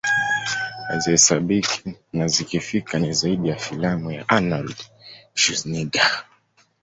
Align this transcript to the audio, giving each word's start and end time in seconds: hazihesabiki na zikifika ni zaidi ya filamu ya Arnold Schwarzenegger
hazihesabiki 0.87 1.95
na 2.13 2.27
zikifika 2.27 2.99
ni 2.99 3.13
zaidi 3.13 3.49
ya 3.49 3.55
filamu 3.55 4.11
ya 4.11 4.29
Arnold 4.29 4.75
Schwarzenegger 5.33 6.25